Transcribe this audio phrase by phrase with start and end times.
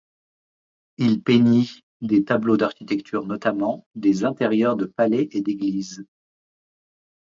[0.97, 1.69] Il peignit
[2.01, 6.07] des tableaux d'architectures, notamment des intérieurs de palais et d'églises.